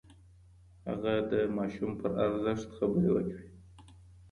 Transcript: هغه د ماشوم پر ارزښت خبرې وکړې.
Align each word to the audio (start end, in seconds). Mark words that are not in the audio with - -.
هغه 0.87 1.13
د 1.31 1.33
ماشوم 1.57 1.91
پر 2.01 2.11
ارزښت 2.25 2.69
خبرې 2.77 3.09
وکړې. 3.13 3.47